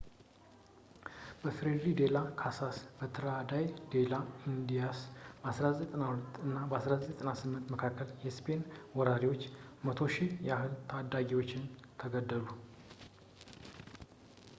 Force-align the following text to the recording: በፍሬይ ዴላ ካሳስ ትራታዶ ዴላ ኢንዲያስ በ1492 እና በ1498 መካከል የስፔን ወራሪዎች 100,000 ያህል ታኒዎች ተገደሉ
በፍሬይ 1.41 1.91
ዴላ 1.99 2.17
ካሳስ 2.39 2.77
ትራታዶ 3.15 3.59
ዴላ 3.93 4.13
ኢንዲያስ 4.53 5.01
በ1492 5.43 6.41
እና 6.45 6.57
በ1498 6.73 7.71
መካከል 7.75 8.09
የስፔን 8.25 8.63
ወራሪዎች 8.99 9.41
100,000 9.91 10.33
ያህል 10.51 10.73
ታኒዎች 10.93 11.51
ተገደሉ 12.03 12.45